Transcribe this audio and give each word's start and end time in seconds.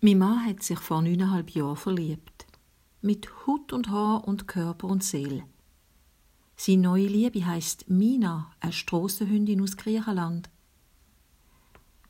Mein 0.00 0.18
Mann 0.18 0.44
hat 0.44 0.62
sich 0.62 0.78
vor 0.78 1.00
neuneinhalb 1.00 1.50
Jahren 1.50 1.76
verliebt. 1.76 2.46
Mit 3.00 3.28
Hut 3.46 3.72
und 3.72 3.88
Haar 3.88 4.28
und 4.28 4.46
Körper 4.46 4.88
und 4.88 5.02
Seele. 5.02 5.44
Seine 6.54 6.82
neue 6.82 7.06
Liebe 7.06 7.44
heißt 7.44 7.88
Mina, 7.88 8.50
eine 8.60 8.72
Strassenhündin 8.72 9.62
aus 9.62 9.76
Griechenland. 9.76 10.50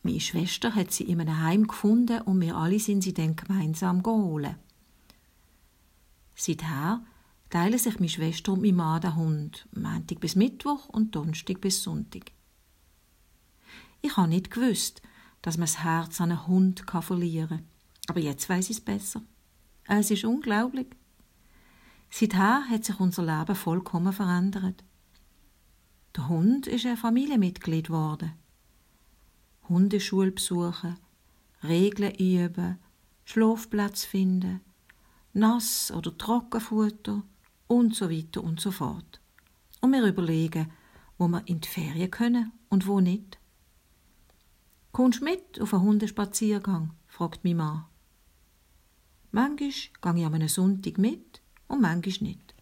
Meine 0.03 0.21
Schwester 0.21 0.75
hat 0.75 0.91
sie 0.91 1.05
in 1.05 1.21
einem 1.21 1.41
Heim 1.41 1.67
gefunden 1.67 2.23
und 2.23 2.41
wir 2.41 2.57
alle 2.57 2.79
sind 2.81 3.03
sie 3.03 3.15
dann 3.15 3.37
gemeinsam 3.37 4.03
geholt. 4.03 4.57
Seither 6.35 7.05
teilen 7.51 7.79
sich 7.79 7.99
meine 7.99 8.09
Schwester 8.09 8.53
und 8.53 8.63
mein 8.63 8.77
Mann 8.77 9.01
den 9.01 9.17
Hund, 9.17 9.69
Montag 9.73 10.21
bis 10.21 10.35
Mittwoch 10.35 10.89
und 10.89 11.15
Donnerstag 11.15 11.61
bis 11.61 11.83
Sonntag. 11.83 12.33
Ich 14.03 14.17
habe 14.17 14.29
nicht 14.29 14.51
gewusst, 14.51 15.03
dass 15.43 15.57
man 15.57 15.67
das 15.67 15.83
Herz 15.83 16.21
an 16.21 16.33
einen 16.33 16.47
Hund 16.47 16.85
verlieren 17.01 17.49
kann. 17.49 17.76
Aber 18.07 18.21
jetzt 18.21 18.49
weiß 18.49 18.71
ich 18.71 18.79
es 18.79 18.85
besser. 18.85 19.23
Es 19.89 20.11
ist 20.11 20.25
unglaublich. 20.25 20.89
Seither 22.11 22.69
hat 22.69 22.85
sich 22.85 22.99
unser 23.01 23.25
Leben 23.25 23.55
vollkommen 23.55 24.13
verändert. 24.13 24.85
Der 26.17 26.29
Hund 26.29 26.67
ist 26.67 26.87
ein 26.87 26.97
Familienmitglied 26.97 27.89
geworden. 27.89 28.33
Hundeschule 29.69 30.33
besuchen, 30.33 30.97
Regeln 31.63 32.15
üben, 32.15 32.79
Schlafplatz 33.25 34.05
finden, 34.05 34.61
Nass- 35.33 35.91
oder 35.91 36.17
Trockenfutter 36.17 37.23
und 37.67 37.95
so 37.95 38.11
weiter 38.11 38.43
und 38.43 38.61
so 38.61 38.71
fort. 38.71 39.21
Und 39.81 39.93
wir 39.93 40.05
überlegen, 40.07 40.73
wo 41.19 41.29
wir 41.29 41.43
in 41.47 41.61
die 41.61 41.69
Ferien 41.69 42.11
können 42.11 42.53
und 42.69 42.87
wo 42.87 43.01
nicht. 43.01 43.39
Kommst 44.93 45.21
du 45.21 45.25
mit 45.25 45.61
auf 45.61 45.75
einen 45.75 45.83
Hundespaziergang? 45.83 46.95
fragt 47.07 47.45
mein 47.45 47.57
Mann. 47.57 47.85
Manchmal 49.31 49.57
gehe 49.57 49.69
ich 49.69 49.93
an 50.01 50.35
einem 50.35 50.49
Sonntag 50.49 50.99
mit 50.99 51.41
und 51.69 51.81
manchmal 51.81 52.29
nicht. 52.29 52.55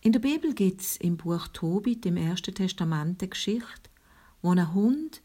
In 0.00 0.12
der 0.12 0.20
Bibel 0.20 0.52
gibt 0.54 0.82
es 0.82 0.96
im 0.98 1.16
Buch 1.16 1.48
Tobit 1.48 2.04
im 2.04 2.18
Ersten 2.18 2.54
Testament 2.54 3.22
eine 3.22 3.28
Geschichte, 3.30 3.90
wo 4.42 4.50
ein 4.50 4.74
Hund 4.74 5.22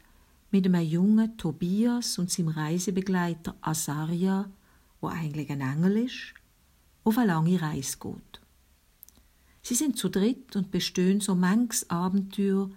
mit 0.52 0.66
einem 0.66 0.82
jungen 0.82 1.38
Tobias 1.38 2.18
und 2.18 2.32
seinem 2.32 2.50
Reisebegleiter 2.50 3.56
Asaria, 3.60 4.50
wo 5.02 5.08
eigentlich 5.08 5.50
ein 5.50 5.62
Engel 5.62 6.06
ist, 6.06 6.34
auf 7.04 7.18
eine 7.18 7.28
lange 7.28 7.62
Reise 7.62 7.98
geht. 8.00 8.42
Sie 9.62 9.76
sind 9.76 9.98
zu 9.98 10.10
dritt 10.10 10.56
und 10.56 10.72
bestehen 10.72 11.20
so 11.20 11.36
manches 11.36 11.90
Abenteuer 11.90 12.70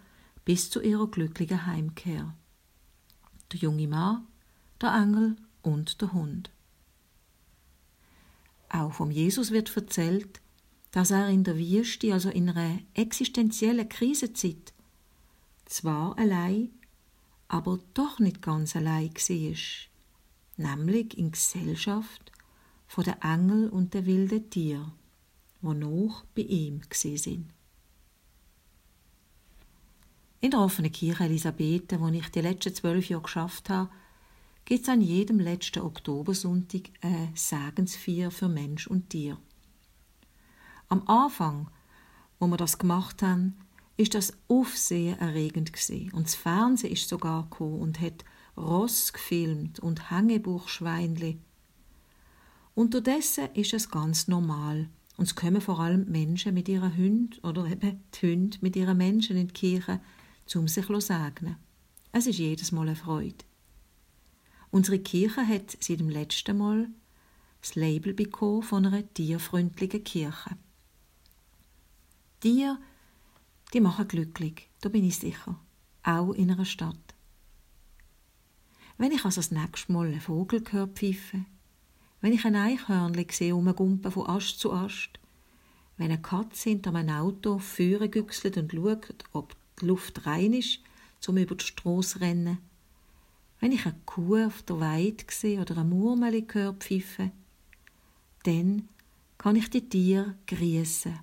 bis 0.45 0.71
zu 0.71 0.81
ihrer 0.81 1.07
glücklichen 1.07 1.67
Heimkehr. 1.67 2.35
Der 3.53 3.61
junge 3.61 3.87
Mann, 3.87 4.27
der 4.81 4.93
Engel 4.95 5.37
und 5.63 6.01
der 6.01 6.13
Hund. 6.13 6.51
Auch 8.69 8.93
vom 8.93 9.11
Jesus 9.11 9.51
wird 9.51 9.75
erzählt, 9.77 10.41
dass 10.91 11.11
er 11.11 11.29
in 11.29 11.45
der 11.45 11.59
Wüste, 11.59 12.13
also 12.13 12.31
in 12.31 12.51
einer 12.51 12.79
existenziellen 12.95 13.89
Krisenzeit, 13.89 14.73
zwar 15.67 16.19
allein, 16.19 16.71
aber 17.49 17.79
doch 17.95 18.19
nicht 18.19 18.43
ganz 18.43 18.77
allein 18.77 19.11
war, 19.13 19.57
nämlich 20.57 21.19
in 21.19 21.33
Gesellschaft 21.33 22.33
von 22.87 23.05
der 23.05 23.23
Engel 23.23 23.69
und 23.69 23.95
der 23.95 24.07
wilden 24.07 24.51
Tier, 24.51 24.93
wo 25.61 25.73
noch 25.73 26.25
bei 26.35 26.43
ihm 26.43 26.83
sind. 26.91 27.47
In 30.41 30.51
der 30.51 30.61
offenen 30.61 30.93
Kirche 30.93 31.25
Elisabeth, 31.25 31.99
wo 32.01 32.09
ich 32.09 32.29
die 32.31 32.41
letzten 32.41 32.75
zwölf 32.75 33.09
Jahre 33.09 33.23
geschafft 33.23 33.71
habe, 33.71 33.91
gibt 34.73 34.85
es 34.85 34.89
an 34.89 35.03
jedem 35.03 35.39
letzten 35.39 35.81
Oktobersonntag 35.81 36.89
eine 37.03 37.31
Segensfeier 37.35 38.31
für 38.31 38.49
Mensch 38.49 38.87
und 38.87 39.11
Tier. 39.11 39.37
Am 40.89 41.07
Anfang, 41.09 41.71
wo 42.41 42.47
wir 42.47 42.57
das 42.57 42.79
gemacht 42.79 43.21
haben, 43.21 43.59
ist 43.99 44.15
das 44.15 44.33
Aufsehen 44.49 45.19
erregend 45.19 45.75
gewesen. 45.75 46.11
und 46.15 46.25
das 46.25 46.37
Fernsehen 46.37 46.91
ist 46.91 47.07
sogar 47.07 47.43
gekommen 47.43 47.83
und 47.83 48.01
hat 48.01 48.25
Ross 48.57 49.13
gefilmt 49.13 49.79
und 49.79 50.11
Hängebuchschweinli. 50.11 51.39
Unterdessen 52.75 53.51
ist 53.53 53.75
es 53.75 53.91
ganz 53.91 54.27
normal 54.27 54.89
und 55.19 55.27
es 55.27 55.35
kommen 55.35 55.61
vor 55.61 55.81
allem 55.81 56.11
Menschen 56.11 56.55
mit 56.55 56.67
ihren 56.71 56.97
Hunden 56.97 57.47
oder 57.47 57.67
eben 57.67 58.03
die 58.15 58.27
Hunde 58.27 58.57
mit 58.63 58.75
ihren 58.77 58.97
Menschen 58.97 59.37
in 59.37 59.49
die 59.49 59.53
Kirche 59.53 60.01
um 60.55 60.67
sich 60.67 60.87
zu 60.87 60.99
segnen. 60.99 61.57
Es 62.11 62.27
ist 62.27 62.39
jedes 62.39 62.73
Mal 62.73 62.89
eine 62.89 62.97
Freude. 62.97 63.45
Unsere 64.73 64.99
Kirche 64.99 65.47
hat 65.47 65.77
seit 65.81 66.01
dem 66.01 66.09
letzten 66.09 66.57
Mal 66.57 66.89
das 67.61 67.75
Label 67.75 68.15
bekommen 68.15 68.63
von 68.63 68.87
einer 68.87 69.07
tierfreundlichen 69.13 70.03
Kirche. 70.03 70.57
Tiere, 72.41 72.79
die 73.75 73.81
machen 73.81 74.09
glücklich, 74.09 74.71
da 74.81 74.89
bin 74.89 75.05
ich 75.05 75.19
sicher, 75.19 75.61
auch 76.03 76.33
in 76.33 76.51
einer 76.51 76.65
Stadt. 76.65 76.97
Wenn 78.97 79.13
ich 79.13 79.27
also 79.27 79.41
das 79.41 79.51
nächste 79.51 79.93
Mal 79.93 80.07
einen 80.07 80.23
Vogel 80.23 80.65
höre 80.71 80.87
pfeifen, 80.87 81.45
wenn 82.23 82.33
ich 82.33 82.47
ein 82.47 82.57
Eichhörnchen 82.57 83.27
sehe 83.31 83.55
umgumpen 83.55 84.11
von 84.11 84.27
Ast 84.27 84.59
zu 84.59 84.73
Ast, 84.73 85.21
wenn 85.99 86.11
eine 86.11 86.23
Katze 86.23 86.71
hinter 86.71 86.93
meinem 86.93 87.17
Auto 87.17 87.59
führen 87.59 88.11
güchselt 88.11 88.57
und 88.57 88.73
schaut, 88.73 89.25
ob 89.33 89.55
die 89.81 89.85
Luft 89.85 90.25
rein 90.25 90.55
ist, 90.55 90.81
zum 91.21 91.37
über 91.37 91.57
die 91.57 91.65
Strasse 91.65 92.23
rennen. 92.23 92.72
Wenn 93.63 93.71
ich 93.71 93.87
eine 93.87 93.95
Kuh 94.07 94.45
auf 94.45 94.65
der 94.65 94.81
Weide 94.81 95.25
sehe 95.31 95.61
oder 95.61 95.79
ein 95.79 95.89
Murmeli 95.89 96.45
höre 96.51 96.73
pfeifen, 96.73 97.31
dann 98.43 98.89
kann 99.39 99.55
ich 99.55 99.71
die 99.71 99.89
Tiere 99.89 100.35
grüßen 100.49 101.17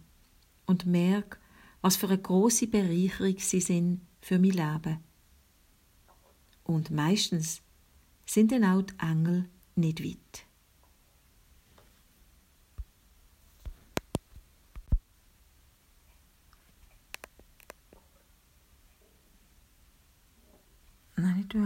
und 0.65 0.85
merke, 0.85 1.37
was 1.81 1.97
für 1.97 2.07
eine 2.07 2.17
große 2.17 2.67
Bereicherung 2.67 3.35
sie 3.39 3.59
sind 3.59 3.99
für 4.21 4.39
mein 4.39 4.51
Leben. 4.51 4.99
Und 6.63 6.91
meistens 6.91 7.61
sind 8.25 8.53
dann 8.53 8.63
auch 8.63 8.83
die 8.83 8.97
Engel 8.99 9.49
nicht 9.75 10.01
weit. 10.01 10.45